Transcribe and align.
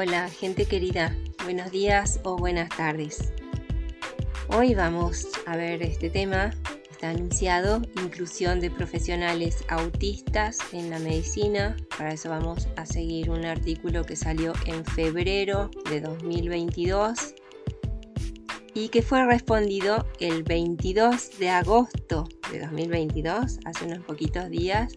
Hola, 0.00 0.28
gente 0.28 0.66
querida. 0.66 1.12
Buenos 1.42 1.72
días 1.72 2.20
o 2.22 2.36
buenas 2.36 2.68
tardes. 2.68 3.32
Hoy 4.46 4.72
vamos 4.72 5.26
a 5.44 5.56
ver 5.56 5.82
este 5.82 6.08
tema. 6.08 6.52
Está 6.88 7.10
anunciado, 7.10 7.82
inclusión 8.00 8.60
de 8.60 8.70
profesionales 8.70 9.64
autistas 9.66 10.58
en 10.70 10.90
la 10.90 11.00
medicina. 11.00 11.76
Para 11.98 12.12
eso 12.12 12.28
vamos 12.28 12.68
a 12.76 12.86
seguir 12.86 13.28
un 13.28 13.44
artículo 13.44 14.04
que 14.04 14.14
salió 14.14 14.52
en 14.66 14.84
febrero 14.84 15.68
de 15.90 16.00
2022 16.00 17.34
y 18.74 18.90
que 18.90 19.02
fue 19.02 19.24
respondido 19.24 20.06
el 20.20 20.44
22 20.44 21.40
de 21.40 21.50
agosto 21.50 22.28
de 22.52 22.60
2022, 22.60 23.58
hace 23.64 23.84
unos 23.84 24.04
poquitos 24.04 24.48
días. 24.48 24.96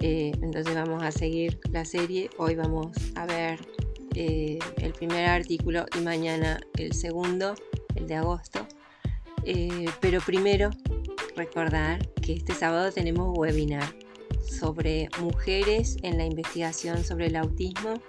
Eh, 0.00 0.32
entonces 0.42 0.74
vamos 0.74 1.04
a 1.04 1.12
seguir 1.12 1.60
la 1.70 1.84
serie. 1.84 2.28
Hoy 2.38 2.56
vamos 2.56 2.90
a 3.14 3.24
ver 3.24 3.75
eh, 4.18 4.58
el 4.78 4.94
primer 4.94 5.26
artículo 5.26 5.84
y 5.94 6.00
mañana 6.00 6.58
el 6.78 6.94
segundo, 6.94 7.54
el 7.94 8.06
de 8.06 8.14
agosto. 8.14 8.66
Eh, 9.44 9.84
pero 10.00 10.22
primero 10.22 10.70
recordar 11.36 12.08
que 12.22 12.32
este 12.32 12.54
sábado 12.54 12.90
tenemos 12.92 13.36
webinar 13.36 13.94
sobre 14.42 15.10
mujeres 15.20 15.98
en 16.02 16.16
la 16.16 16.24
investigación 16.24 17.04
sobre 17.04 17.26
el 17.26 17.36
autismo. 17.36 18.00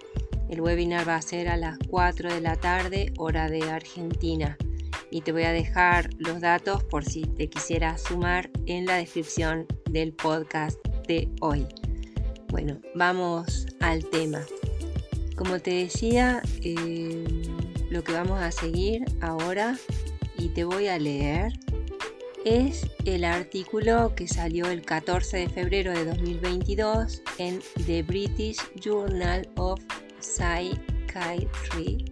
El 0.50 0.62
webinar 0.62 1.06
va 1.06 1.16
a 1.16 1.22
ser 1.22 1.50
a 1.50 1.58
las 1.58 1.78
4 1.90 2.34
de 2.34 2.40
la 2.40 2.56
tarde, 2.56 3.12
hora 3.18 3.50
de 3.50 3.64
Argentina. 3.64 4.58
Y 5.12 5.22
te 5.22 5.34
voy 5.34 5.44
a 5.44 5.52
dejar 5.52 6.10
los 6.20 6.40
datos 6.40 6.86
por 6.86 7.04
si 7.04 7.24
te 7.24 7.50
quisieras 7.50 8.04
sumar 8.04 8.50
en 8.66 8.86
la 8.86 8.96
descripción 8.96 9.66
del 9.90 10.14
podcast 10.14 10.80
de 11.06 11.30
hoy. 11.42 11.68
Bueno, 12.48 12.80
vamos 12.96 13.68
al 13.82 14.06
tema. 14.06 14.40
Como 15.38 15.60
te 15.60 15.72
decía, 15.72 16.42
eh, 16.64 17.24
lo 17.92 18.04
que 18.04 18.12
vamos 18.12 18.42
a 18.42 18.52
seguir 18.52 19.06
ahora 19.22 19.78
y 20.36 20.50
te 20.50 20.64
voy 20.64 20.88
a 20.88 20.98
leer 20.98 21.54
es 22.44 22.88
el 23.06 23.24
artículo 23.24 24.16
que 24.16 24.28
salió 24.28 24.66
el 24.66 24.82
14 24.82 25.38
de 25.38 25.50
febrero 25.50 25.92
de 25.92 26.06
2022 26.06 27.22
en 27.38 27.62
The 27.86 28.02
British 28.02 28.58
Journal 28.82 29.48
of 29.58 29.80
Psychiatry, 30.20 32.04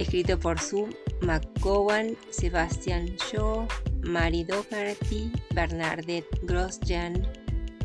escrito 0.00 0.36
por 0.36 0.58
Sue 0.58 0.88
McGowan, 1.20 2.16
Sebastian 2.30 3.06
Shaw, 3.30 3.68
Mary 4.02 4.42
Doherty, 4.42 5.30
Bernadette 5.54 6.26
Grosjean, 6.42 7.24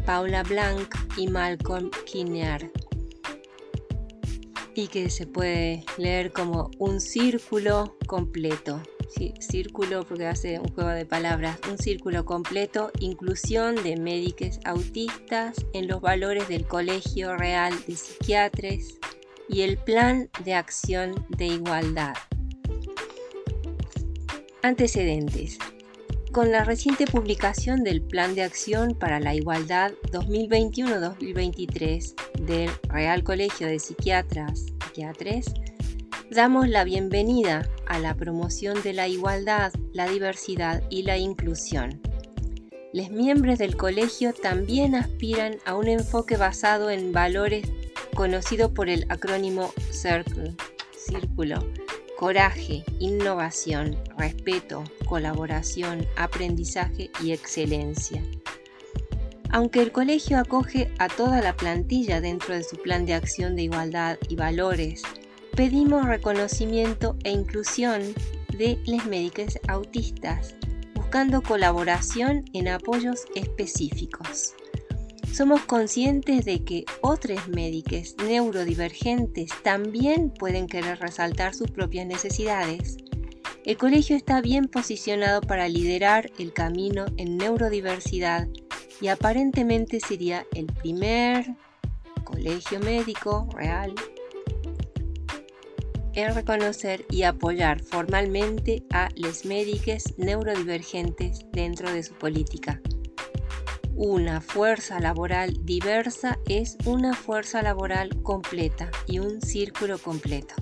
Paula 0.03 0.41
Blanc 0.41 0.95
y 1.15 1.27
Malcolm 1.27 1.91
Kinnear 2.07 2.71
y 4.75 4.87
que 4.87 5.09
se 5.09 5.25
puede 5.25 5.85
leer 5.97 6.31
como 6.31 6.69
un 6.77 6.99
círculo 6.99 7.95
completo. 8.07 8.81
círculo 9.39 10.03
porque 10.03 10.27
hace 10.27 10.59
un 10.59 10.67
juego 10.67 10.89
de 10.89 11.05
palabras, 11.05 11.57
un 11.69 11.77
círculo 11.77 12.25
completo, 12.25 12.91
inclusión 12.99 13.75
de 13.75 13.95
médicos 13.95 14.59
autistas 14.65 15.65
en 15.73 15.87
los 15.87 16.01
valores 16.01 16.49
del 16.49 16.67
Colegio 16.67 17.37
Real 17.37 17.73
de 17.87 17.95
Psiquiatres 17.95 18.99
y 19.47 19.61
el 19.61 19.77
Plan 19.77 20.29
de 20.43 20.53
Acción 20.55 21.25
de 21.29 21.45
Igualdad. 21.47 22.15
Antecedentes. 24.61 25.57
Con 26.35 26.51
la 26.51 26.65
reciente 26.65 27.07
publicación 27.07 27.85
del 27.85 28.01
Plan 28.01 28.35
de 28.35 28.43
Acción 28.43 28.93
para 28.93 29.21
la 29.21 29.33
Igualdad 29.33 29.93
2021-2023 30.11 32.13
del 32.41 32.69
Real 32.89 33.23
Colegio 33.23 33.67
de 33.67 33.79
Psiquiatras, 33.79 34.65
Psiquiatres, 34.83 35.45
damos 36.29 36.67
la 36.67 36.83
bienvenida 36.83 37.69
a 37.87 37.99
la 37.99 38.15
promoción 38.15 38.83
de 38.83 38.91
la 38.91 39.07
igualdad, 39.07 39.71
la 39.93 40.09
diversidad 40.09 40.83
y 40.89 41.03
la 41.03 41.17
inclusión. 41.17 42.01
Los 42.91 43.11
miembros 43.11 43.57
del 43.57 43.77
colegio 43.77 44.33
también 44.33 44.93
aspiran 44.93 45.59
a 45.65 45.75
un 45.75 45.87
enfoque 45.87 46.35
basado 46.35 46.89
en 46.89 47.13
valores 47.13 47.65
conocido 48.13 48.73
por 48.73 48.89
el 48.89 49.05
acrónimo 49.07 49.71
CIRCLE, 49.89 50.53
círculo, 50.97 51.65
coraje, 52.17 52.83
innovación, 52.99 53.97
respeto, 54.17 54.83
colaboración, 55.05 56.07
aprendizaje 56.15 57.11
y 57.21 57.31
excelencia. 57.31 58.23
Aunque 59.49 59.81
el 59.81 59.91
colegio 59.91 60.39
acoge 60.39 60.91
a 60.97 61.07
toda 61.07 61.41
la 61.41 61.55
plantilla 61.55 62.21
dentro 62.21 62.55
de 62.55 62.63
su 62.63 62.77
plan 62.77 63.05
de 63.05 63.13
acción 63.13 63.55
de 63.55 63.63
igualdad 63.63 64.17
y 64.27 64.35
valores, 64.35 65.03
pedimos 65.55 66.05
reconocimiento 66.05 67.15
e 67.23 67.31
inclusión 67.31 68.01
de 68.57 68.79
los 68.85 69.05
médicos 69.05 69.59
autistas, 69.67 70.55
buscando 70.93 71.41
colaboración 71.41 72.45
en 72.53 72.69
apoyos 72.69 73.25
específicos 73.35 74.55
somos 75.35 75.65
conscientes 75.65 76.45
de 76.45 76.63
que 76.63 76.85
otros 77.01 77.49
médicos 77.49 78.15
neurodivergentes 78.25 79.51
también 79.63 80.29
pueden 80.29 80.65
querer 80.65 80.97
resaltar 80.99 81.53
sus 81.53 81.69
propias 81.71 82.07
necesidades. 82.07 82.95
El 83.65 83.75
colegio 83.75 84.15
está 84.15 84.39
bien 84.39 84.69
posicionado 84.69 85.41
para 85.41 85.67
liderar 85.67 86.31
el 86.39 86.53
camino 86.53 87.05
en 87.17 87.35
neurodiversidad 87.35 88.47
y 89.01 89.09
aparentemente 89.09 89.99
sería 89.99 90.45
el 90.53 90.67
primer 90.67 91.45
colegio 92.23 92.79
médico 92.79 93.49
real 93.53 93.93
en 96.13 96.33
reconocer 96.33 97.05
y 97.09 97.23
apoyar 97.23 97.81
formalmente 97.83 98.85
a 98.93 99.09
los 99.17 99.43
médicos 99.43 100.13
neurodivergentes 100.17 101.45
dentro 101.51 101.91
de 101.91 102.03
su 102.03 102.13
política. 102.13 102.79
Una 103.97 104.41
fuerza 104.41 104.99
laboral 104.99 105.53
diversa 105.63 106.37
es 106.49 106.75
una 106.83 107.13
fuerza 107.13 107.61
laboral 107.61 108.21
completa 108.23 108.91
y 109.07 109.19
un 109.19 109.41
círculo 109.41 109.97
completo. 109.97 110.53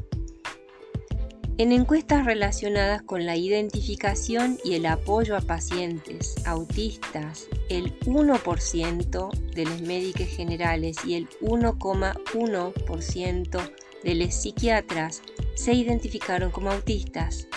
En 1.57 1.71
encuestas 1.71 2.27
relacionadas 2.27 3.01
con 3.01 3.25
la 3.25 3.35
identificación 3.35 4.59
y 4.63 4.75
el 4.75 4.85
apoyo 4.85 5.35
a 5.35 5.41
pacientes 5.41 6.35
autistas, 6.45 7.47
el 7.69 7.99
1% 8.01 9.31
de 9.55 9.65
los 9.65 9.81
médicos 9.81 10.27
generales 10.27 10.97
y 11.03 11.15
el 11.15 11.27
1,1% 11.41 13.71
de 14.03 14.15
los 14.15 14.31
psiquiatras 14.31 15.23
se 15.55 15.73
identificaron 15.73 16.51
como 16.51 16.69
autistas. 16.69 17.47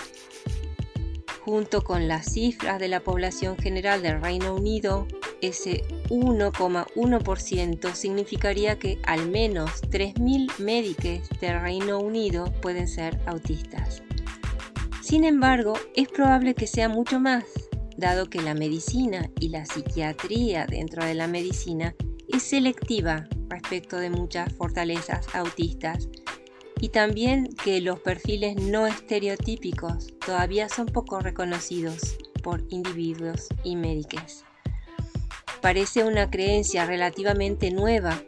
Junto 1.45 1.83
con 1.83 2.07
las 2.07 2.33
cifras 2.33 2.79
de 2.79 2.87
la 2.87 3.01
población 3.01 3.57
general 3.57 4.01
del 4.01 4.19
Reino 4.19 4.55
Unido, 4.55 5.07
ese 5.41 5.83
1,1% 6.09 7.93
significaría 7.93 8.77
que 8.79 8.99
al 9.03 9.29
menos 9.29 9.81
3.000 9.83 10.59
médicos 10.59 11.29
del 11.39 11.61
Reino 11.61 11.99
Unido 11.99 12.51
pueden 12.61 12.87
ser 12.87 13.19
autistas. 13.25 14.03
Sin 15.01 15.23
embargo, 15.23 15.73
es 15.95 16.09
probable 16.09 16.53
que 16.53 16.67
sea 16.67 16.89
mucho 16.89 17.19
más, 17.19 17.45
dado 17.97 18.29
que 18.29 18.41
la 18.41 18.53
medicina 18.53 19.29
y 19.39 19.49
la 19.49 19.65
psiquiatría 19.65 20.65
dentro 20.65 21.05
de 21.05 21.13
la 21.13 21.27
medicina 21.27 21.95
es 22.27 22.43
selectiva 22.43 23.27
respecto 23.47 23.97
de 23.97 24.09
muchas 24.09 24.53
fortalezas 24.53 25.33
autistas 25.33 26.09
y 26.79 26.89
también 26.89 27.47
que 27.63 27.81
los 27.81 27.99
perfiles 27.99 28.55
no 28.61 28.85
estereotípicos 28.85 30.13
todavía 30.25 30.69
son 30.69 30.87
poco 30.87 31.19
reconocidos 31.19 32.17
por 32.43 32.63
individuos 32.69 33.47
y 33.63 33.75
médicos. 33.75 34.43
Parece 35.67 36.05
una 36.05 36.31
creencia 36.31 36.85
relativamente 36.85 37.71
nueva 37.71 38.23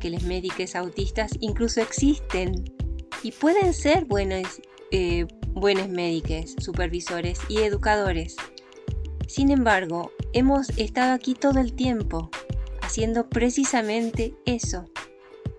que 0.00 0.10
los 0.10 0.24
médicos 0.24 0.74
autistas 0.74 1.30
incluso 1.38 1.80
existen 1.80 2.64
y 3.22 3.30
pueden 3.30 3.72
ser 3.72 4.06
buenos, 4.06 4.60
eh, 4.90 5.24
buenos 5.50 5.88
médicos, 5.88 6.56
supervisores 6.58 7.38
y 7.48 7.58
educadores. 7.58 8.34
Sin 9.28 9.52
embargo, 9.52 10.10
hemos 10.32 10.68
estado 10.70 11.12
aquí 11.12 11.34
todo 11.34 11.60
el 11.60 11.74
tiempo 11.76 12.28
haciendo 12.82 13.28
precisamente 13.28 14.34
eso, 14.44 14.86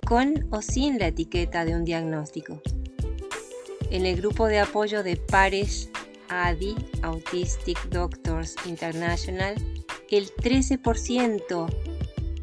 con 0.06 0.50
o 0.52 0.62
sin 0.62 1.00
la 1.00 1.08
etiqueta 1.08 1.64
de 1.64 1.76
un 1.76 1.86
diagnóstico. 1.86 2.62
En 3.90 4.06
el 4.06 4.18
grupo 4.18 4.48
de 4.48 4.60
apoyo 4.60 5.02
de 5.02 5.16
pares 5.16 5.90
ADI, 6.28 6.76
Autistic 7.04 7.82
Doctors 7.86 8.56
International, 8.66 9.56
el 10.18 10.34
13% 10.34 11.68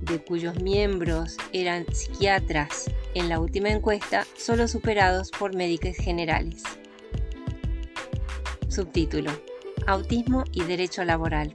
de 0.02 0.24
cuyos 0.24 0.60
miembros 0.60 1.36
eran 1.52 1.86
psiquiatras 1.92 2.90
en 3.14 3.28
la 3.28 3.40
última 3.40 3.70
encuesta, 3.70 4.26
solo 4.36 4.68
superados 4.68 5.30
por 5.30 5.54
médicos 5.54 5.96
generales. 5.96 6.62
Subtítulo. 8.68 9.30
Autismo 9.86 10.44
y 10.52 10.62
derecho 10.64 11.04
laboral. 11.04 11.54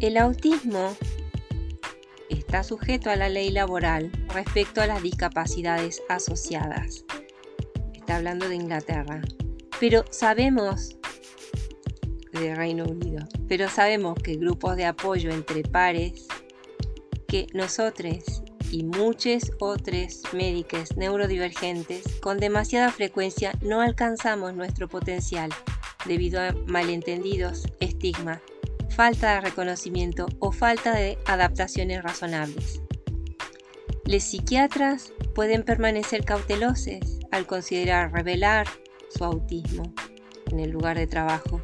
El 0.00 0.16
autismo 0.16 0.96
está 2.28 2.64
sujeto 2.64 3.10
a 3.10 3.16
la 3.16 3.28
ley 3.28 3.50
laboral 3.50 4.10
respecto 4.34 4.80
a 4.80 4.86
las 4.86 5.02
discapacidades 5.02 6.02
asociadas. 6.08 7.04
Está 7.94 8.16
hablando 8.16 8.48
de 8.48 8.56
Inglaterra. 8.56 9.20
Pero 9.78 10.04
sabemos, 10.10 10.96
Reino 12.54 12.84
Unido, 12.84 13.26
pero 13.48 13.68
sabemos 13.68 14.14
que 14.22 14.36
grupos 14.36 14.76
de 14.76 14.86
apoyo 14.86 15.30
entre 15.30 15.62
pares, 15.62 16.26
que 17.28 17.46
nosotros 17.52 18.42
y 18.70 18.84
muchos 18.84 19.52
otros 19.60 20.22
médicos 20.32 20.96
neurodivergentes 20.96 22.04
con 22.20 22.38
demasiada 22.38 22.90
frecuencia 22.90 23.52
no 23.60 23.80
alcanzamos 23.80 24.54
nuestro 24.54 24.88
potencial 24.88 25.50
debido 26.06 26.40
a 26.40 26.52
malentendidos, 26.66 27.66
estigma, 27.80 28.40
falta 28.88 29.34
de 29.34 29.40
reconocimiento 29.42 30.26
o 30.38 30.52
falta 30.52 30.94
de 30.94 31.18
adaptaciones 31.26 32.02
razonables. 32.02 32.80
Los 34.04 34.24
psiquiatras 34.24 35.12
pueden 35.34 35.62
permanecer 35.62 36.24
cautelosos 36.24 37.20
al 37.30 37.46
considerar 37.46 38.12
revelar 38.12 38.66
su 39.08 39.24
autismo 39.24 39.94
en 40.50 40.60
el 40.60 40.70
lugar 40.70 40.98
de 40.98 41.06
trabajo, 41.06 41.60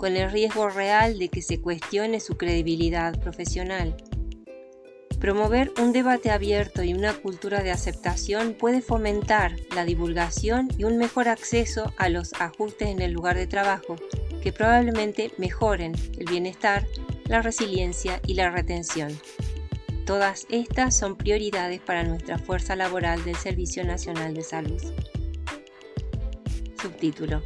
con 0.00 0.16
el 0.16 0.32
riesgo 0.32 0.68
real 0.68 1.18
de 1.20 1.28
que 1.28 1.42
se 1.42 1.60
cuestione 1.60 2.18
su 2.18 2.36
credibilidad 2.36 3.20
profesional 3.20 3.94
Promover 5.20 5.70
un 5.78 5.92
debate 5.92 6.30
abierto 6.30 6.82
y 6.82 6.94
una 6.94 7.12
cultura 7.12 7.62
de 7.62 7.70
aceptación 7.70 8.54
puede 8.54 8.80
fomentar 8.80 9.54
la 9.74 9.84
divulgación 9.84 10.68
y 10.78 10.84
un 10.84 10.96
mejor 10.96 11.28
acceso 11.28 11.92
a 11.98 12.08
los 12.08 12.32
ajustes 12.40 12.88
en 12.88 13.02
el 13.02 13.12
lugar 13.12 13.36
de 13.36 13.46
trabajo, 13.46 13.96
que 14.42 14.50
probablemente 14.50 15.30
mejoren 15.36 15.92
el 16.18 16.24
bienestar, 16.24 16.86
la 17.26 17.42
resiliencia 17.42 18.22
y 18.26 18.32
la 18.32 18.50
retención. 18.50 19.10
Todas 20.06 20.46
estas 20.48 20.96
son 20.96 21.16
prioridades 21.16 21.80
para 21.82 22.02
nuestra 22.02 22.38
fuerza 22.38 22.74
laboral 22.74 23.22
del 23.22 23.36
Servicio 23.36 23.84
Nacional 23.84 24.32
de 24.32 24.42
Salud. 24.42 24.82
Subtítulo. 26.80 27.42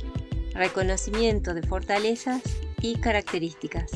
Reconocimiento 0.55 1.53
de 1.53 1.63
fortalezas 1.63 2.43
y 2.81 2.97
características. 2.97 3.91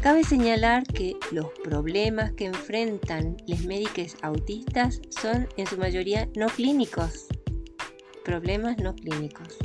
Cabe 0.00 0.22
señalar 0.22 0.84
que 0.84 1.16
los 1.32 1.46
problemas 1.64 2.32
que 2.32 2.44
enfrentan 2.44 3.36
los 3.48 3.64
médicos 3.64 4.16
autistas 4.22 5.00
son 5.08 5.48
en 5.56 5.66
su 5.66 5.76
mayoría 5.76 6.28
no 6.36 6.46
clínicos. 6.46 7.26
Problemas 8.24 8.78
no 8.78 8.94
clínicos. 8.94 9.56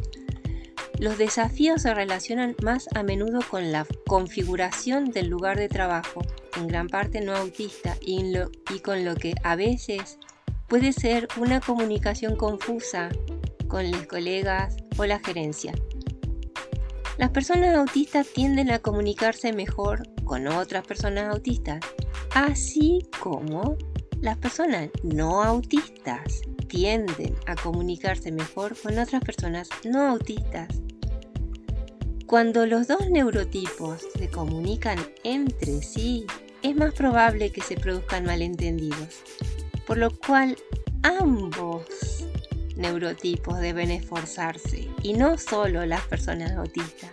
Los 0.98 1.18
desafíos 1.18 1.84
se 1.84 1.94
relacionan 1.94 2.56
más 2.64 2.88
a 2.96 3.04
menudo 3.04 3.42
con 3.50 3.72
la 3.72 3.86
configuración 4.08 5.12
del 5.12 5.28
lugar 5.28 5.58
de 5.58 5.70
trabajo, 5.70 6.22
en 6.58 6.68
gran 6.68 6.88
parte 6.88 7.22
no 7.22 7.36
autista, 7.36 7.96
y, 8.02 8.34
y 8.74 8.80
con 8.80 9.06
lo 9.06 9.16
que 9.16 9.36
a 9.44 9.56
veces 9.56 10.18
puede 10.68 10.94
ser 10.94 11.28
una 11.38 11.62
comunicación 11.62 12.36
confusa 12.36 13.10
con 13.70 13.90
los 13.90 14.06
colegas 14.08 14.76
o 14.98 15.06
la 15.06 15.20
gerencia. 15.20 15.74
Las 17.18 17.30
personas 17.30 17.76
autistas 17.76 18.28
tienden 18.28 18.72
a 18.72 18.80
comunicarse 18.80 19.54
mejor 19.54 20.04
con 20.26 20.48
otras 20.48 20.86
personas 20.86 21.34
autistas, 21.34 21.80
así 22.34 23.08
como 23.22 23.78
las 24.22 24.38
personas 24.38 24.90
no 25.04 25.44
autistas 25.44 26.42
tienden 26.68 27.36
a 27.46 27.56
comunicarse 27.56 28.32
mejor 28.32 28.78
con 28.82 28.98
otras 29.00 29.24
personas 29.24 29.70
no 29.86 30.08
autistas. 30.08 30.68
Cuando 32.26 32.66
los 32.66 32.88
dos 32.88 33.10
neurotipos 33.10 34.06
se 34.18 34.30
comunican 34.30 35.00
entre 35.24 35.82
sí, 35.82 36.26
es 36.62 36.76
más 36.76 36.94
probable 36.94 37.52
que 37.52 37.62
se 37.62 37.76
produzcan 37.76 38.26
malentendidos, 38.26 39.24
por 39.88 39.98
lo 39.98 40.12
cual 40.12 40.56
ambos 41.04 42.19
neurotipos 42.80 43.60
deben 43.60 43.92
esforzarse 43.92 44.88
y 45.04 45.14
no 45.14 45.38
solo 45.38 45.86
las 45.86 46.02
personas 46.08 46.54
autistas. 46.54 47.12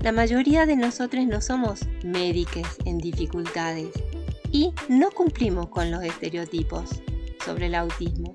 La 0.00 0.12
mayoría 0.12 0.64
de 0.64 0.76
nosotros 0.76 1.26
no 1.26 1.40
somos 1.40 1.80
médicos 2.04 2.66
en 2.84 2.98
dificultades 2.98 3.88
y 4.52 4.72
no 4.88 5.10
cumplimos 5.10 5.68
con 5.68 5.90
los 5.90 6.02
estereotipos 6.02 7.02
sobre 7.44 7.66
el 7.66 7.74
autismo. 7.74 8.34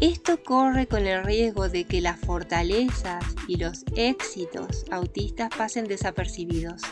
Esto 0.00 0.42
corre 0.42 0.86
con 0.86 1.06
el 1.06 1.22
riesgo 1.24 1.68
de 1.68 1.84
que 1.84 2.00
las 2.00 2.18
fortalezas 2.18 3.24
y 3.46 3.56
los 3.56 3.84
éxitos 3.96 4.84
autistas 4.90 5.48
pasen 5.56 5.86
desapercibidos, 5.86 6.82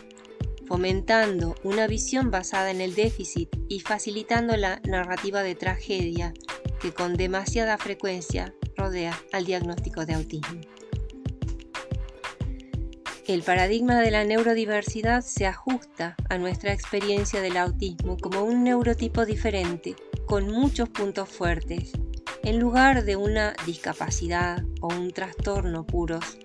fomentando 0.67 1.57
una 1.65 1.89
visión 1.89 2.31
basada 2.31 2.71
en 2.71 2.81
el 2.81 2.95
déficit 2.95 3.49
y 3.69 3.81
facilitando 3.81 4.57
la 4.57 4.81
narrativa 4.85 5.43
de 5.43 5.57
tragedia 5.57 6.33
que 6.81 6.93
con 6.93 7.17
demasiada 7.17 7.79
frecuencia 7.79 8.55
rodea 8.77 9.19
al 9.33 9.45
diagnóstico 9.45 10.07
de 10.07 10.15
autismo. 10.15 10.61
El 13.27 13.43
paradigma 13.43 14.01
de 14.01 14.11
la 14.11 14.25
neurodiversidad 14.25 15.21
se 15.21 15.47
ajusta 15.47 16.17
a 16.29 16.39
nuestra 16.39 16.73
experiencia 16.73 17.41
del 17.41 17.57
autismo 17.59 18.17
como 18.17 18.43
un 18.43 18.65
neurotipo 18.65 19.25
diferente, 19.25 19.95
con 20.27 20.51
muchos 20.51 20.89
puntos 20.89 21.29
fuertes, 21.29 21.93
en 22.43 22.59
lugar 22.59 23.05
de 23.05 23.15
una 23.15 23.55
discapacidad 23.67 24.65
o 24.81 24.89
un 24.89 25.13
trastorno 25.13 25.87
puros, 25.87 26.39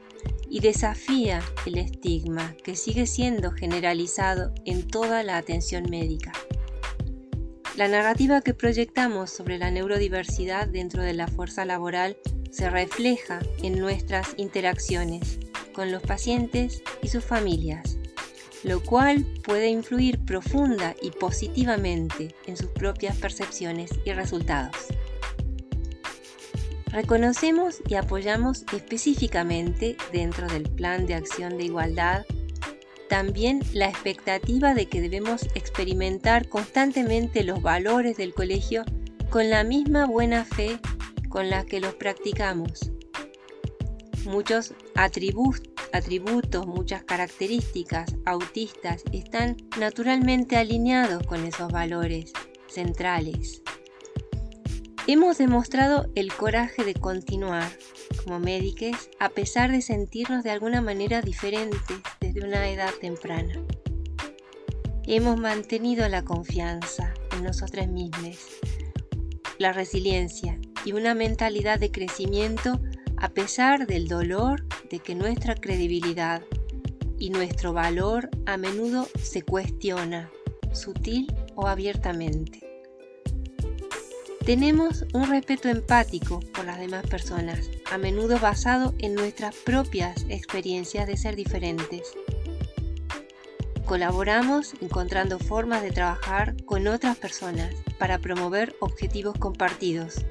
y 0.47 0.59
desafía 0.59 1.41
el 1.65 1.79
estigma 1.79 2.55
que 2.63 2.75
sigue 2.75 3.07
siendo 3.07 3.51
generalizado 3.51 4.53
en 4.65 4.87
toda 4.87 5.23
la 5.23 5.37
atención 5.37 5.89
médica. 5.89 6.33
La 7.77 7.89
narrativa 7.89 8.39
que 8.39 8.53
proyectamos 8.53 9.31
sobre 9.31 9.57
la 9.57 9.69
neurodiversidad 9.69 10.65
dentro 10.65 11.03
de 11.03 11.13
la 11.13 11.27
fuerza 11.27 11.65
laboral 11.65 12.15
se 12.49 12.69
refleja 12.69 13.39
en 13.61 13.79
nuestras 13.79 14.33
interacciones 14.37 15.39
con 15.73 15.91
los 15.91 16.01
pacientes 16.01 16.81
y 17.01 17.09
sus 17.09 17.25
familias, 17.25 17.97
lo 18.63 18.81
cual 18.81 19.25
puede 19.43 19.67
influir 19.67 20.23
profunda 20.23 20.95
y 21.01 21.11
positivamente 21.11 22.33
en 22.45 22.55
sus 22.55 22.69
propias 22.69 23.17
percepciones 23.17 23.91
y 24.05 24.13
resultados. 24.13 24.87
Reconocemos 26.93 27.81
y 27.89 27.95
apoyamos 27.95 28.63
específicamente 28.71 29.97
dentro 30.13 30.47
del 30.47 30.63
Plan 30.63 31.05
de 31.05 31.15
Acción 31.15 31.57
de 31.57 31.65
Igualdad 31.65 32.25
también 33.09 33.61
la 33.73 33.87
expectativa 33.87 34.73
de 34.73 34.87
que 34.87 35.01
debemos 35.01 35.43
experimentar 35.55 36.49
constantemente 36.49 37.43
los 37.43 37.61
valores 37.61 38.17
del 38.17 38.33
colegio 38.33 38.83
con 39.29 39.49
la 39.49 39.63
misma 39.63 40.05
buena 40.05 40.45
fe 40.45 40.79
con 41.29 41.49
la 41.49 41.65
que 41.65 41.79
los 41.79 41.95
practicamos. 41.95 42.91
Muchos 44.25 44.73
atributos, 44.95 46.65
muchas 46.65 47.03
características 47.03 48.15
autistas 48.25 49.03
están 49.11 49.57
naturalmente 49.77 50.57
alineados 50.57 51.25
con 51.27 51.45
esos 51.45 51.71
valores 51.71 52.33
centrales. 52.67 53.61
Hemos 55.07 55.37
demostrado 55.37 56.09
el 56.15 56.33
coraje 56.33 56.83
de 56.83 56.95
continuar 56.95 57.71
como 58.23 58.39
médicos 58.39 59.11
a 59.19 59.29
pesar 59.29 59.71
de 59.71 59.83
sentirnos 59.83 60.43
de 60.43 60.49
alguna 60.49 60.81
manera 60.81 61.21
diferentes 61.21 61.99
desde 62.19 62.43
una 62.43 62.67
edad 62.71 62.89
temprana. 62.99 63.53
Hemos 65.05 65.39
mantenido 65.39 66.09
la 66.09 66.23
confianza 66.25 67.13
en 67.37 67.43
nosotros 67.43 67.87
mismos, 67.87 68.39
la 69.59 69.73
resiliencia 69.73 70.57
y 70.85 70.93
una 70.93 71.13
mentalidad 71.13 71.79
de 71.79 71.91
crecimiento 71.91 72.79
a 73.17 73.29
pesar 73.29 73.85
del 73.85 74.07
dolor 74.07 74.67
de 74.89 74.97
que 74.97 75.13
nuestra 75.13 75.53
credibilidad 75.53 76.41
y 77.19 77.29
nuestro 77.29 77.73
valor 77.73 78.31
a 78.47 78.57
menudo 78.57 79.07
se 79.21 79.43
cuestiona, 79.43 80.31
sutil 80.73 81.31
o 81.53 81.67
abiertamente. 81.67 82.64
Tenemos 84.45 85.05
un 85.11 85.27
respeto 85.27 85.69
empático 85.69 86.39
por 86.53 86.65
las 86.65 86.79
demás 86.79 87.07
personas, 87.07 87.71
a 87.91 87.97
menudo 87.97 88.37
basado 88.37 88.93
en 88.99 89.15
nuestras 89.15 89.55
propias 89.55 90.23
experiencias 90.29 91.07
de 91.07 91.17
ser 91.17 91.35
diferentes. 91.35 92.13
Colaboramos 93.85 94.75
encontrando 94.81 95.39
formas 95.39 95.81
de 95.81 95.89
trabajar 95.89 96.55
con 96.65 96.85
otras 96.85 97.17
personas 97.17 97.73
para 97.97 98.19
promover 98.19 98.75
objetivos 98.81 99.35
compartidos, 99.39 100.23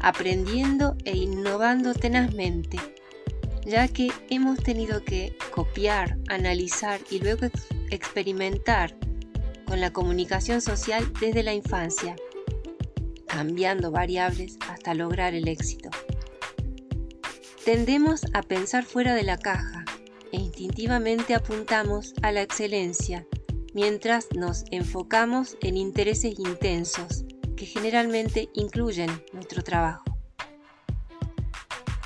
aprendiendo 0.00 0.96
e 1.04 1.14
innovando 1.18 1.92
tenazmente, 1.92 2.78
ya 3.66 3.88
que 3.88 4.10
hemos 4.30 4.62
tenido 4.62 5.04
que 5.04 5.36
copiar, 5.50 6.16
analizar 6.28 6.98
y 7.10 7.18
luego 7.18 7.48
experimentar 7.90 8.96
con 9.66 9.82
la 9.82 9.92
comunicación 9.92 10.62
social 10.62 11.12
desde 11.20 11.42
la 11.42 11.52
infancia 11.52 12.16
cambiando 13.30 13.92
variables 13.92 14.58
hasta 14.68 14.92
lograr 14.92 15.34
el 15.34 15.46
éxito. 15.46 15.88
Tendemos 17.64 18.22
a 18.34 18.42
pensar 18.42 18.84
fuera 18.84 19.14
de 19.14 19.22
la 19.22 19.38
caja 19.38 19.84
e 20.32 20.38
instintivamente 20.38 21.34
apuntamos 21.34 22.14
a 22.22 22.32
la 22.32 22.42
excelencia, 22.42 23.26
mientras 23.72 24.26
nos 24.34 24.64
enfocamos 24.72 25.56
en 25.60 25.76
intereses 25.76 26.38
intensos 26.38 27.24
que 27.56 27.66
generalmente 27.66 28.48
incluyen 28.54 29.10
nuestro 29.32 29.62
trabajo. 29.62 30.04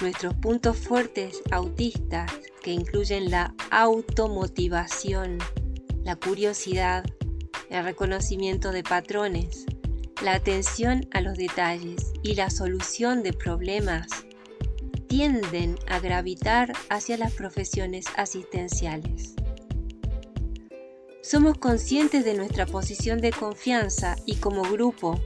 Nuestros 0.00 0.35
puntos 0.35 0.76
fuertes 0.76 1.40
autistas 1.50 2.31
que 2.62 2.73
incluyen 2.73 3.31
la 3.31 3.54
automotivación, 3.71 5.38
la 6.02 6.16
curiosidad, 6.16 7.04
el 7.71 7.85
reconocimiento 7.85 8.73
de 8.73 8.83
patrones, 8.83 9.64
la 10.25 10.33
atención 10.33 11.07
a 11.12 11.21
los 11.21 11.37
detalles 11.37 12.14
y 12.23 12.35
la 12.35 12.49
solución 12.49 13.23
de 13.23 13.35
problemas 13.35 14.07
tienden 15.07 15.78
a 15.87 16.00
gravitar 16.00 16.73
hacia 16.88 17.19
las 17.19 17.35
profesiones 17.35 18.07
asistenciales. 18.16 19.35
Somos 21.23 21.59
conscientes 21.59 22.25
de 22.25 22.33
nuestra 22.33 22.64
posición 22.64 23.21
de 23.21 23.33
confianza 23.33 24.16
y 24.25 24.37
como 24.37 24.62
grupo 24.62 25.21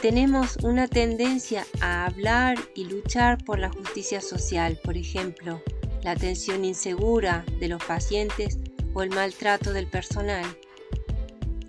tenemos 0.00 0.56
una 0.62 0.86
tendencia 0.86 1.66
a 1.80 2.06
hablar 2.06 2.58
y 2.76 2.84
luchar 2.84 3.42
por 3.44 3.58
la 3.58 3.70
justicia 3.70 4.20
social, 4.20 4.78
por 4.84 4.96
ejemplo, 4.96 5.60
la 6.04 6.12
atención 6.12 6.64
insegura 6.64 7.44
de 7.58 7.68
los 7.68 7.82
pacientes 7.84 8.58
o 8.94 9.02
el 9.02 9.10
maltrato 9.10 9.72
del 9.72 9.88
personal. 9.88 10.44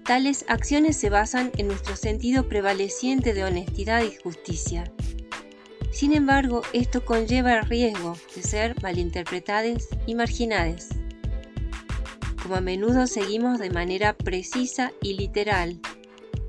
Tales 0.06 0.44
acciones 0.50 0.98
se 0.98 1.10
basan 1.10 1.52
en 1.58 1.68
nuestro 1.68 1.96
sentido 1.96 2.50
prevaleciente 2.50 3.34
de 3.34 3.46
honestidad 3.46 4.04
y 4.04 4.14
justicia. 4.16 4.92
Sin 5.92 6.12
embargo, 6.12 6.64
esto 6.74 7.06
conlleva 7.06 7.54
el 7.54 7.66
riesgo 7.66 8.18
de 8.36 8.42
ser 8.42 8.76
malinterpretadas 8.84 9.88
y 10.06 10.16
marginadas. 10.16 10.90
Como 12.42 12.56
a 12.56 12.62
menudo 12.62 13.08
seguimos 13.08 13.60
de 13.60 13.70
manera 13.70 14.14
precisa 14.14 14.92
y 15.02 15.14
literal 15.14 15.80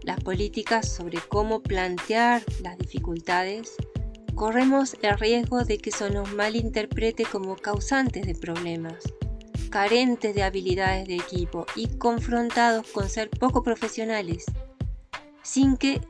las 0.03 0.19
políticas 0.21 0.93
sobre 0.93 1.19
cómo 1.19 1.63
plantear 1.63 2.43
las 2.61 2.77
dificultades, 2.77 3.77
corremos 4.35 4.97
el 5.03 5.17
riesgo 5.17 5.63
de 5.65 5.79
que 5.79 5.93
se 5.93 6.11
nos 6.11 6.33
malinterprete 6.33 7.25
como 7.25 7.55
causantes 7.55 8.27
de 8.27 8.35
problemas, 8.35 9.05
carentes 9.75 10.37
de 10.37 10.45
habilidades 10.45 11.09
de 11.09 11.17
equipo 11.17 11.67
y 11.75 11.89
confrontados 11.99 12.87
con 12.93 13.09
ser 13.09 13.29
poco 13.29 13.65
profesionales, 13.65 14.45
sin 15.43 15.77
que 15.77 16.01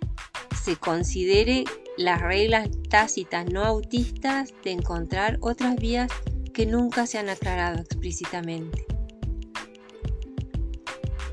se 0.62 0.76
considere 0.76 1.64
las 1.96 2.20
reglas 2.20 2.68
tácitas 2.90 3.46
no 3.50 3.64
autistas 3.64 4.52
de 4.64 4.72
encontrar 4.72 5.38
otras 5.40 5.76
vías 5.76 6.12
que 6.52 6.66
nunca 6.66 7.06
se 7.06 7.16
han 7.16 7.30
aclarado 7.30 7.80
explícitamente. 7.80 8.84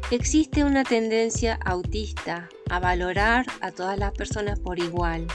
Existe 0.10 0.64
una 0.64 0.86
tendencia 0.86 1.60
autista 1.66 2.48
a 2.70 2.80
valorar 2.80 3.46
a 3.60 3.72
todas 3.72 4.00
las 4.00 4.14
personas 4.14 4.58
por 4.58 4.80
igual, 4.80 5.28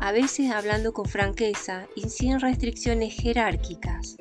a 0.00 0.10
veces 0.10 0.50
hablando 0.50 0.92
con 0.92 1.04
franqueza 1.04 1.86
y 1.94 2.08
sin 2.08 2.40
restricciones 2.40 3.14
jerárquicas, 3.14 4.16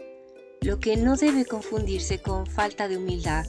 lo 0.62 0.80
que 0.80 0.96
no 0.96 1.16
debe 1.16 1.46
confundirse 1.46 2.22
con 2.22 2.46
falta 2.46 2.88
de 2.88 2.98
humildad. 2.98 3.48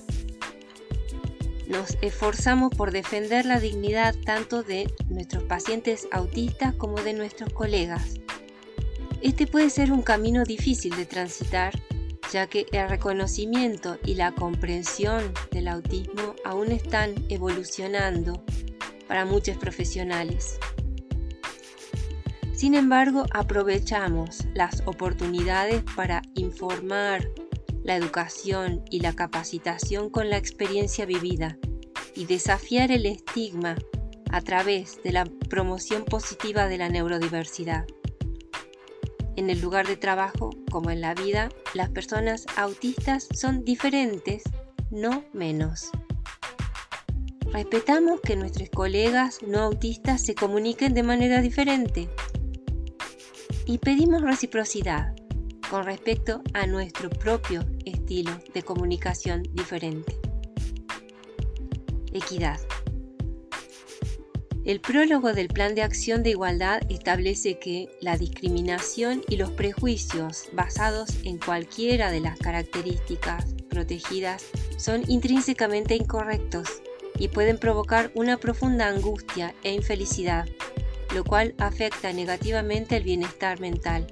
Nos 1.66 1.98
esforzamos 2.00 2.74
por 2.74 2.90
defender 2.90 3.44
la 3.44 3.60
dignidad 3.60 4.14
tanto 4.24 4.62
de 4.62 4.90
nuestros 5.08 5.42
pacientes 5.42 6.08
autistas 6.10 6.74
como 6.74 6.96
de 7.02 7.12
nuestros 7.12 7.52
colegas. 7.52 8.14
Este 9.20 9.46
puede 9.46 9.68
ser 9.68 9.92
un 9.92 10.02
camino 10.02 10.44
difícil 10.44 10.96
de 10.96 11.04
transitar 11.04 11.74
ya 12.32 12.46
que 12.46 12.66
el 12.72 12.88
reconocimiento 12.88 13.98
y 14.06 14.14
la 14.14 14.32
comprensión 14.32 15.34
del 15.50 15.68
autismo 15.68 16.34
aún 16.46 16.72
están 16.72 17.14
evolucionando 17.28 18.42
para 19.06 19.26
muchos 19.26 19.58
profesionales. 19.58 20.58
Sin 22.62 22.74
embargo, 22.74 23.24
aprovechamos 23.32 24.46
las 24.54 24.84
oportunidades 24.86 25.82
para 25.96 26.22
informar 26.36 27.28
la 27.82 27.96
educación 27.96 28.84
y 28.88 29.00
la 29.00 29.14
capacitación 29.14 30.10
con 30.10 30.30
la 30.30 30.36
experiencia 30.36 31.04
vivida 31.04 31.58
y 32.14 32.26
desafiar 32.26 32.92
el 32.92 33.06
estigma 33.06 33.74
a 34.30 34.40
través 34.42 35.02
de 35.02 35.10
la 35.10 35.24
promoción 35.50 36.04
positiva 36.04 36.68
de 36.68 36.78
la 36.78 36.88
neurodiversidad. 36.88 37.84
En 39.34 39.50
el 39.50 39.60
lugar 39.60 39.88
de 39.88 39.96
trabajo, 39.96 40.50
como 40.70 40.90
en 40.90 41.00
la 41.00 41.14
vida, 41.14 41.48
las 41.74 41.90
personas 41.90 42.46
autistas 42.56 43.26
son 43.34 43.64
diferentes, 43.64 44.44
no 44.92 45.24
menos. 45.32 45.90
Respetamos 47.52 48.20
que 48.20 48.36
nuestros 48.36 48.70
colegas 48.70 49.40
no 49.44 49.58
autistas 49.58 50.24
se 50.24 50.36
comuniquen 50.36 50.94
de 50.94 51.02
manera 51.02 51.40
diferente 51.40 52.08
y 53.66 53.78
pedimos 53.78 54.22
reciprocidad 54.22 55.14
con 55.70 55.84
respecto 55.84 56.42
a 56.54 56.66
nuestro 56.66 57.08
propio 57.08 57.64
estilo 57.84 58.32
de 58.52 58.62
comunicación 58.62 59.42
diferente. 59.54 60.18
Equidad. 62.12 62.60
El 64.64 64.80
prólogo 64.80 65.32
del 65.32 65.48
Plan 65.48 65.74
de 65.74 65.82
Acción 65.82 66.22
de 66.22 66.30
Igualdad 66.30 66.82
establece 66.88 67.58
que 67.58 67.88
la 68.00 68.16
discriminación 68.16 69.22
y 69.28 69.36
los 69.36 69.50
prejuicios 69.50 70.50
basados 70.52 71.08
en 71.24 71.38
cualquiera 71.38 72.12
de 72.12 72.20
las 72.20 72.38
características 72.38 73.54
protegidas 73.68 74.44
son 74.76 75.02
intrínsecamente 75.10 75.96
incorrectos 75.96 76.68
y 77.18 77.28
pueden 77.28 77.58
provocar 77.58 78.12
una 78.14 78.36
profunda 78.36 78.88
angustia 78.88 79.54
e 79.64 79.72
infelicidad, 79.72 80.46
lo 81.14 81.24
cual 81.24 81.54
afecta 81.58 82.12
negativamente 82.12 82.96
el 82.96 83.04
bienestar 83.04 83.60
mental. 83.60 84.06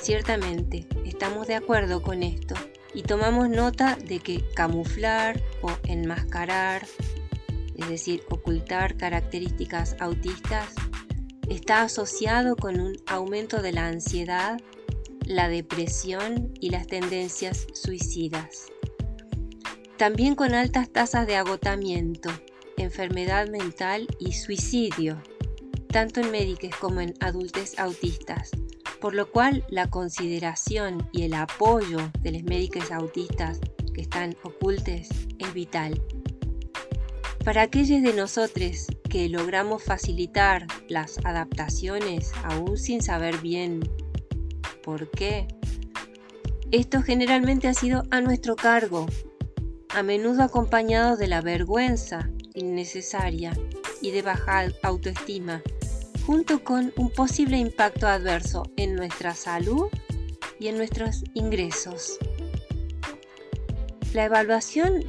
Ciertamente, 0.00 0.86
estamos 1.04 1.46
de 1.46 1.54
acuerdo 1.54 2.02
con 2.02 2.22
esto 2.22 2.54
y 2.94 3.02
tomamos 3.02 3.48
nota 3.48 3.96
de 3.96 4.20
que 4.20 4.44
camuflar 4.54 5.40
o 5.62 5.70
enmascarar 5.84 6.86
es 7.78 7.88
decir, 7.88 8.24
ocultar 8.28 8.96
características 8.96 9.96
autistas, 10.00 10.74
está 11.48 11.82
asociado 11.82 12.56
con 12.56 12.80
un 12.80 12.96
aumento 13.06 13.62
de 13.62 13.72
la 13.72 13.86
ansiedad, 13.86 14.58
la 15.24 15.48
depresión 15.48 16.52
y 16.60 16.70
las 16.70 16.88
tendencias 16.88 17.68
suicidas. 17.72 18.66
También 19.96 20.34
con 20.34 20.54
altas 20.54 20.90
tasas 20.90 21.26
de 21.28 21.36
agotamiento, 21.36 22.30
enfermedad 22.82 23.48
mental 23.48 24.06
y 24.18 24.32
suicidio, 24.32 25.22
tanto 25.88 26.20
en 26.20 26.30
médicos 26.30 26.70
como 26.80 27.00
en 27.00 27.14
adultos 27.20 27.78
autistas, 27.78 28.50
por 29.00 29.14
lo 29.14 29.30
cual 29.30 29.64
la 29.68 29.88
consideración 29.88 31.08
y 31.12 31.22
el 31.22 31.34
apoyo 31.34 31.98
de 32.20 32.32
los 32.32 32.42
médicos 32.42 32.90
autistas 32.90 33.60
que 33.94 34.02
están 34.02 34.36
ocultos 34.42 35.08
es 35.38 35.54
vital. 35.54 36.00
Para 37.44 37.62
aquellos 37.62 38.02
de 38.02 38.12
nosotros 38.12 38.86
que 39.08 39.28
logramos 39.28 39.82
facilitar 39.82 40.66
las 40.88 41.18
adaptaciones 41.24 42.32
aún 42.44 42.76
sin 42.76 43.00
saber 43.02 43.38
bien 43.38 43.80
por 44.82 45.10
qué, 45.10 45.48
esto 46.70 47.02
generalmente 47.02 47.68
ha 47.68 47.74
sido 47.74 48.02
a 48.10 48.20
nuestro 48.20 48.54
cargo, 48.54 49.06
a 49.88 50.02
menudo 50.02 50.42
acompañado 50.42 51.16
de 51.16 51.28
la 51.28 51.40
vergüenza 51.40 52.28
innecesaria 52.58 53.52
y 54.02 54.10
de 54.10 54.22
baja 54.22 54.68
autoestima, 54.82 55.62
junto 56.26 56.62
con 56.62 56.92
un 56.96 57.10
posible 57.10 57.56
impacto 57.56 58.06
adverso 58.06 58.64
en 58.76 58.94
nuestra 58.94 59.34
salud 59.34 59.88
y 60.60 60.68
en 60.68 60.76
nuestros 60.76 61.24
ingresos. 61.34 62.18
La 64.12 64.24
evaluación 64.24 65.04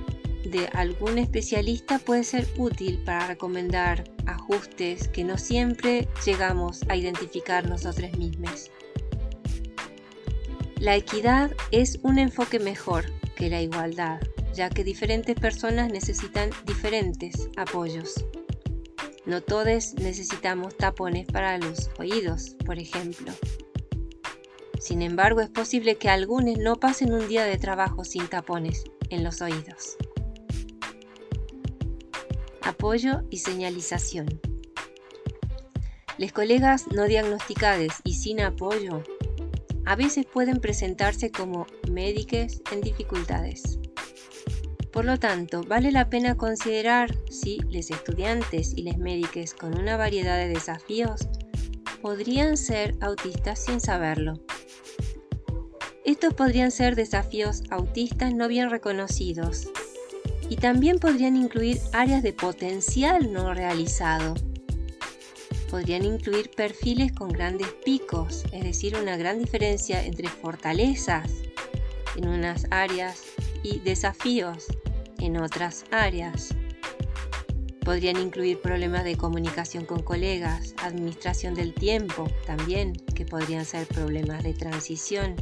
de 0.46 0.68
algún 0.74 1.18
especialista 1.18 2.00
puede 2.00 2.24
ser 2.24 2.48
útil 2.58 3.02
para 3.04 3.28
recomendar 3.28 4.04
ajustes 4.26 5.08
que 5.08 5.24
no 5.24 5.38
siempre 5.38 6.08
llegamos 6.26 6.82
a 6.90 6.96
identificar 6.96 7.68
nosotros 7.68 8.18
mismos. 8.18 8.72
La 10.80 10.96
equidad 10.96 11.52
es 11.72 12.00
un 12.04 12.20
enfoque 12.20 12.60
mejor 12.60 13.06
que 13.36 13.50
la 13.50 13.62
igualdad, 13.62 14.20
ya 14.60 14.70
que 14.70 14.84
diferentes 14.84 15.40
personas 15.40 15.90
necesitan 15.90 16.50
diferentes 16.66 17.48
apoyos. 17.56 18.26
No 19.26 19.40
todos 19.40 19.94
necesitamos 19.94 20.76
tapones 20.76 21.28
para 21.28 21.58
los 21.58 21.90
oídos, 21.98 22.58
por 22.66 22.78
ejemplo. 22.78 23.32
Sin 24.78 25.02
embargo, 25.02 25.40
es 25.40 25.50
posible 25.50 25.96
que 25.96 26.10
algunos 26.10 26.58
no 26.58 26.76
pasen 26.76 27.14
un 27.14 27.30
día 27.30 27.46
de 27.46 27.58
trabajo 27.58 28.04
sin 28.04 28.28
tapones 28.28 28.84
en 29.10 29.24
los 29.24 29.42
oídos 29.42 29.96
apoyo 32.64 33.24
y 33.30 33.38
señalización. 33.38 34.28
Los 36.18 36.34
colegas 36.34 36.86
no 36.94 37.06
diagnosticados 37.06 37.94
y 38.04 38.16
sin 38.16 38.42
apoyo 38.42 39.04
a 39.86 39.96
veces 39.96 40.26
pueden 40.26 40.60
presentarse 40.60 41.32
como 41.32 41.66
médicos 41.90 42.62
en 42.72 42.82
dificultades. 42.82 43.79
Por 45.00 45.06
lo 45.06 45.18
tanto, 45.18 45.64
vale 45.64 45.94
la 45.94 46.10
pena 46.10 46.36
considerar 46.36 47.16
si 47.30 47.62
los 47.72 47.90
estudiantes 47.90 48.74
y 48.76 48.84
los 48.84 48.98
médicos 48.98 49.54
con 49.54 49.80
una 49.80 49.96
variedad 49.96 50.36
de 50.36 50.50
desafíos 50.50 51.30
podrían 52.02 52.58
ser 52.58 52.98
autistas 53.00 53.64
sin 53.64 53.80
saberlo. 53.80 54.34
Estos 56.04 56.34
podrían 56.34 56.72
ser 56.72 56.98
desafíos 56.98 57.64
autistas 57.70 58.34
no 58.34 58.50
bien 58.50 58.70
reconocidos 58.70 59.70
y 60.50 60.58
también 60.58 61.00
podrían 61.00 61.38
incluir 61.38 61.80
áreas 61.94 62.22
de 62.22 62.34
potencial 62.34 63.32
no 63.32 63.54
realizado. 63.54 64.34
Podrían 65.70 66.04
incluir 66.04 66.52
perfiles 66.52 67.14
con 67.14 67.30
grandes 67.30 67.70
picos, 67.86 68.44
es 68.52 68.64
decir, 68.66 68.98
una 68.98 69.16
gran 69.16 69.40
diferencia 69.40 70.06
entre 70.06 70.28
fortalezas 70.28 71.32
en 72.18 72.28
unas 72.28 72.68
áreas 72.70 73.24
y 73.64 73.80
desafíos 73.80 74.68
en 75.20 75.42
otras 75.42 75.86
áreas. 75.92 76.56
Podrían 77.82 78.18
incluir 78.18 78.62
problemas 78.62 79.04
de 79.04 79.16
comunicación 79.16 79.86
con 79.86 80.04
colegas, 80.04 80.76
administración 80.84 81.56
del 81.56 81.74
tiempo 81.74 82.28
también, 82.46 82.94
que 83.16 83.26
podrían 83.26 83.66
ser 83.66 83.88
problemas 83.88 84.44
de 84.44 84.54
transición. 84.54 85.36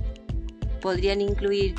Podrían 0.82 1.22
incluir 1.22 1.76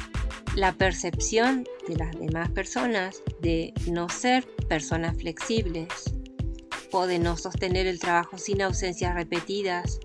la 0.54 0.72
percepción 0.72 1.64
de 1.86 1.96
las 1.96 2.18
demás 2.18 2.50
personas 2.50 3.22
de 3.40 3.72
no 3.90 4.08
ser 4.08 4.44
personas 4.68 5.16
flexibles 5.16 5.88
o 6.92 7.06
de 7.06 7.18
no 7.18 7.36
sostener 7.36 7.86
el 7.86 7.98
trabajo 7.98 8.38
sin 8.38 8.62
ausencias 8.62 9.14
repetidas 9.14 10.00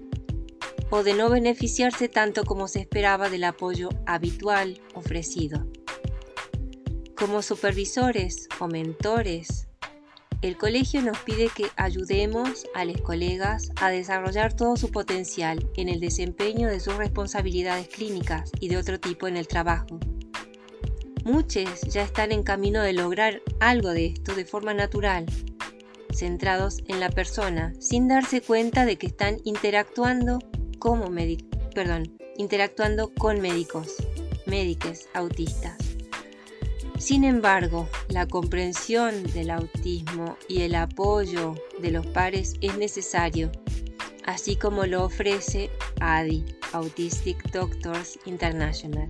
o 0.90 1.04
de 1.04 1.14
no 1.14 1.30
beneficiarse 1.30 2.08
tanto 2.08 2.44
como 2.44 2.68
se 2.68 2.80
esperaba 2.82 3.30
del 3.30 3.46
apoyo 3.46 3.90
habitual 4.06 4.80
ofrecido. 4.94 5.66
Como 7.16 7.42
supervisores 7.42 8.48
o 8.60 8.68
mentores, 8.68 9.68
el 10.42 10.58
colegio 10.58 11.02
nos 11.02 11.20
pide 11.20 11.48
que 11.56 11.68
ayudemos 11.78 12.66
a 12.74 12.86
los 12.86 13.00
colegas 13.02 13.72
a 13.78 13.92
desarrollar 13.92 14.54
todo 14.54 14.76
su 14.76 14.92
potencial 14.92 15.70
en 15.78 15.90
el 15.90 16.00
desempeño 16.00 16.68
de 16.68 16.80
sus 16.80 16.96
responsabilidades 16.96 17.88
clínicas 17.88 18.52
y 18.60 18.68
de 18.68 18.78
otro 18.78 19.00
tipo 19.00 19.28
en 19.28 19.38
el 19.38 19.48
trabajo. 19.48 20.00
Muchos 21.24 21.82
ya 21.82 22.02
están 22.02 22.32
en 22.32 22.44
camino 22.44 22.82
de 22.82 22.94
lograr 22.94 23.42
algo 23.60 23.90
de 23.92 24.08
esto 24.08 24.36
de 24.36 24.44
forma 24.44 24.74
natural, 24.74 25.28
centrados 26.12 26.80
en 26.88 27.00
la 27.00 27.10
persona, 27.10 27.74
sin 27.80 28.08
darse 28.08 28.42
cuenta 28.42 28.86
de 28.86 28.98
que 28.98 29.08
están 29.08 29.38
interactuando 29.46 30.40
como 30.80 31.10
perdón, 31.74 32.18
interactuando 32.38 33.14
con 33.14 33.40
médicos, 33.40 33.96
médicos 34.46 35.08
autistas. 35.14 35.93
Sin 37.04 37.26
embargo, 37.26 37.90
la 38.08 38.28
comprensión 38.28 39.24
del 39.34 39.50
autismo 39.50 40.38
y 40.48 40.62
el 40.62 40.74
apoyo 40.74 41.54
de 41.82 41.92
los 41.92 42.08
pares 42.08 42.54
es 42.62 42.78
necesario, 42.78 43.52
así 44.24 44.56
como 44.56 44.86
lo 44.86 45.04
ofrece 45.04 45.70
ADI, 46.00 46.46
Autistic 46.72 47.52
Doctors 47.52 48.18
International. 48.26 49.10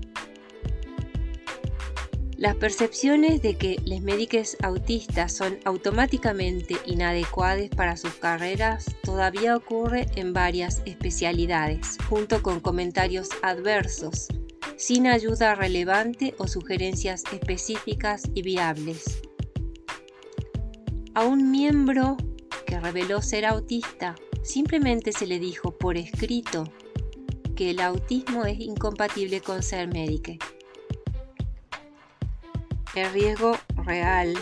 Las 2.35 2.55
percepciones 2.55 3.43
de 3.43 3.57
que 3.59 3.75
los 3.85 4.01
médicos 4.01 4.57
autistas 4.63 5.31
son 5.31 5.59
automáticamente 5.63 6.77
inadecuados 6.88 7.69
para 7.69 7.95
sus 7.95 8.15
carreras 8.15 8.85
todavía 9.03 9.55
ocurre 9.55 10.07
en 10.15 10.33
varias 10.33 10.81
especialidades, 10.85 12.00
junto 12.09 12.41
con 12.41 12.59
comentarios 12.59 13.29
adversos 13.43 14.29
sin 14.85 15.07
ayuda 15.07 15.55
relevante 15.55 16.35
o 16.37 16.46
sugerencias 16.46 17.24
específicas 17.31 18.24
y 18.33 18.41
viables. 18.41 19.22
A 21.13 21.24
un 21.24 21.51
miembro 21.51 22.17
que 22.65 22.81
reveló 22.81 23.22
ser 23.22 23.46
autista, 23.46 24.15
simplemente 24.41 25.13
se 25.13 25.25
le 25.25 25.39
dijo 25.39 25.77
por 25.77 25.96
escrito 25.96 26.65
que 27.55 27.69
el 27.69 27.79
autismo 27.79 28.43
es 28.43 28.59
incompatible 28.59 29.39
con 29.39 29.63
ser 29.63 29.87
médico. 29.87 30.33
El 32.93 33.09
riesgo 33.13 33.57
real 33.85 34.33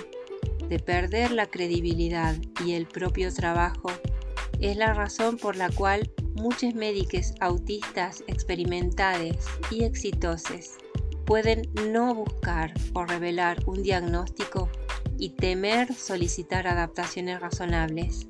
de 0.67 0.80
perder 0.80 1.30
la 1.30 1.45
credibilidad 1.45 2.36
y 2.65 2.71
el 2.73 2.88
propio 2.88 3.32
trabajo 3.32 3.91
es 4.60 4.75
la 4.75 4.95
razón 4.95 5.38
por 5.38 5.56
la 5.56 5.69
cual 5.69 6.11
muchos 6.41 6.73
médicos 6.73 7.34
autistas 7.39 8.23
experimentados 8.27 9.38
y 9.69 9.84
exitosos 9.84 10.71
pueden 11.25 11.69
no 11.91 12.15
buscar 12.15 12.73
o 12.93 13.06
revelar 13.06 13.60
un 13.67 13.84
diagnóstico 13.84 14.69
y 15.19 15.30
temer 15.30 15.93
solicitar 15.93 16.67
adaptaciones 16.67 17.39
razonables. 17.39 18.27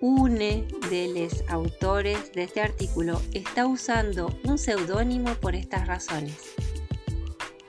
Une 0.00 0.66
de 0.90 1.08
los 1.08 1.44
autores 1.48 2.32
de 2.32 2.42
este 2.42 2.60
artículo 2.60 3.22
está 3.32 3.66
usando 3.66 4.36
un 4.44 4.58
seudónimo 4.58 5.32
por 5.36 5.54
estas 5.54 5.86
razones. 5.86 6.36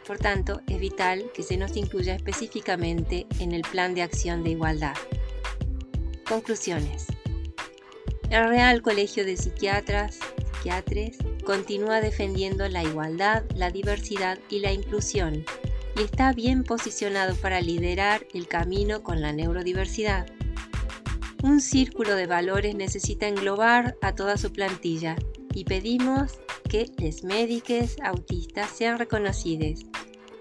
Por 0.06 0.18
tanto, 0.18 0.62
es 0.68 0.80
vital 0.80 1.32
que 1.34 1.44
se 1.44 1.58
nos 1.58 1.78
incluya 1.78 2.16
específicamente 2.16 3.28
en 3.40 3.52
el 3.52 3.62
plan 3.62 3.94
de 3.94 4.02
acción 4.02 4.44
de 4.44 4.52
igualdad. 4.52 4.96
Conclusiones. 6.28 7.17
El 8.30 8.50
Real 8.50 8.82
Colegio 8.82 9.24
de 9.24 9.38
Psiquiatras, 9.38 10.20
Psiquiatres, 10.52 11.18
continúa 11.46 12.02
defendiendo 12.02 12.68
la 12.68 12.84
igualdad, 12.84 13.44
la 13.56 13.72
diversidad 13.72 14.38
y 14.50 14.60
la 14.60 14.74
inclusión 14.74 15.46
y 15.96 16.02
está 16.02 16.34
bien 16.34 16.66
posicionado 16.66 17.36
para 17.36 17.62
liderar 17.62 18.28
el 18.34 18.50
camino 18.50 19.02
con 19.02 19.22
la 19.22 19.32
neurodiversidad. 19.32 20.28
Un 21.42 21.62
círculo 21.62 22.16
de 22.16 22.28
valores 22.28 22.76
necesita 22.76 23.30
englobar 23.30 23.96
a 24.02 24.14
toda 24.14 24.36
su 24.36 24.52
plantilla 24.52 25.16
y 25.54 25.64
pedimos 25.64 26.34
que 26.70 26.92
los 26.98 27.24
médicos 27.24 27.96
autistas 28.04 28.72
sean 28.72 29.00
reconocidos, 29.00 29.86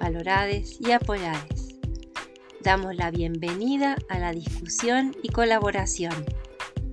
valorados 0.00 0.78
y 0.80 0.90
apoyados. 0.90 1.76
Damos 2.62 2.96
la 2.96 3.12
bienvenida 3.12 3.96
a 4.08 4.18
la 4.18 4.32
discusión 4.32 5.14
y 5.22 5.28
colaboración 5.28 6.26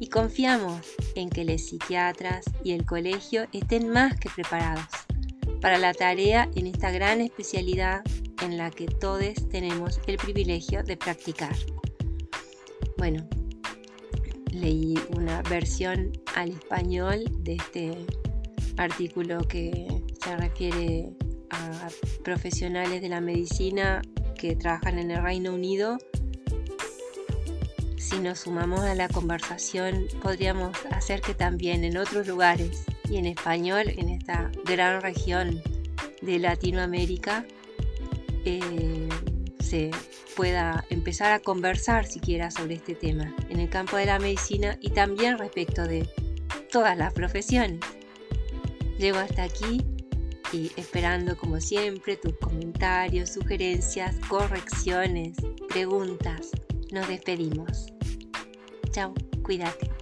y 0.04 0.08
confiamos 0.08 0.82
en 1.16 1.30
que 1.30 1.46
los 1.46 1.62
psiquiatras 1.62 2.44
y 2.62 2.74
el 2.74 2.86
colegio 2.86 3.48
estén 3.54 3.88
más 3.88 4.20
que 4.20 4.30
preparados 4.30 4.84
para 5.62 5.78
la 5.78 5.94
tarea 5.94 6.50
en 6.56 6.68
esta 6.68 6.92
gran 6.92 7.22
especialidad 7.22 8.02
en 8.42 8.58
la 8.58 8.70
que 8.70 8.86
todos 8.86 9.48
tenemos 9.50 10.02
el 10.08 10.18
privilegio 10.18 10.84
de 10.84 10.98
practicar. 10.98 11.56
Bueno, 12.98 13.26
leí 14.52 14.96
una 15.16 15.42
versión 15.44 16.12
al 16.36 16.50
español 16.50 17.24
de 17.40 17.54
este 17.56 18.06
artículo 18.76 19.40
que 19.48 19.88
se 20.22 20.36
refiere 20.36 21.14
a 21.50 21.88
profesionales 22.26 23.02
de 23.02 23.08
la 23.08 23.22
medicina 23.22 24.02
que 24.38 24.58
trabajan 24.58 25.00
en 25.00 25.12
el 25.12 25.24
Reino 25.24 25.54
Unido 25.54 25.98
si 28.04 28.20
nos 28.20 28.40
sumamos 28.40 28.82
a 28.82 28.96
la 28.96 29.08
conversación, 29.08 30.08
podríamos 30.22 30.78
hacer 30.92 31.22
que 31.22 31.34
también 31.34 31.86
en 31.86 31.98
otros 31.98 32.28
lugares 32.28 32.84
y 33.10 33.16
en 33.18 33.26
español, 33.26 33.86
en 33.88 34.10
esta 34.10 34.52
gran 34.66 35.02
región 35.02 35.62
de 36.22 36.38
Latinoamérica, 36.38 37.46
eh, 38.44 39.08
se 39.60 39.92
pueda 40.36 40.84
empezar 40.90 41.32
a 41.32 41.40
conversar 41.40 42.06
siquiera 42.06 42.52
sobre 42.52 42.76
este 42.76 42.94
tema 42.94 43.34
en 43.50 43.62
el 43.62 43.70
campo 43.70 43.96
de 43.96 44.06
la 44.06 44.20
medicina 44.20 44.78
y 44.82 44.90
también 44.90 45.38
respecto 45.38 45.84
de 45.88 46.10
todas 46.72 46.98
las 46.98 47.14
profesiones. 47.14 47.80
Llego 48.98 49.20
hasta 49.20 49.44
aquí 49.44 49.82
y 50.52 50.72
esperando 50.76 51.38
como 51.38 51.62
siempre 51.62 52.18
tus 52.18 52.36
comentarios, 52.38 53.30
sugerencias, 53.30 54.18
correcciones, 54.28 55.38
preguntas. 55.70 56.52
Nos 56.92 57.08
despedimos. 57.08 57.93
Chao, 58.94 59.12
cuídate. 59.42 59.93